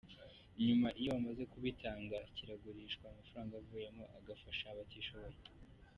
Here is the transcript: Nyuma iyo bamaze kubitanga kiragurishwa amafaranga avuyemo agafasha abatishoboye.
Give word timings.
Nyuma 0.65 0.87
iyo 0.99 1.09
bamaze 1.15 1.43
kubitanga 1.53 2.17
kiragurishwa 2.35 3.05
amafaranga 3.07 3.53
avuyemo 3.61 4.03
agafasha 4.17 4.65
abatishoboye. 4.69 5.37